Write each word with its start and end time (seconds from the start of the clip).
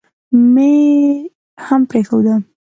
مې 0.53 0.71
هم 1.65 1.81
پرېښود. 1.89 2.25